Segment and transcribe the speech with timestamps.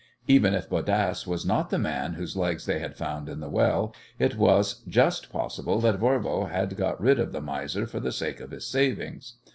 [0.27, 3.95] Even if Bodasse was not the man whose legs they had found in the well,
[4.17, 8.39] it was just possible that Voirbo had got rid of the miser for the sake
[8.39, 9.35] of his savings.